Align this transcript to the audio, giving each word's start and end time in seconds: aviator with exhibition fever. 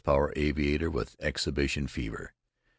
aviator 0.35 0.89
with 0.89 1.15
exhibition 1.19 1.85
fever. 1.85 2.33